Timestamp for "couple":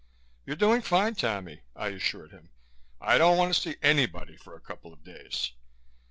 4.59-4.91